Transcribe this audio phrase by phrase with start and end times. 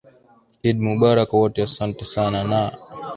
[0.69, 2.61] idd mubarak wote asante sana na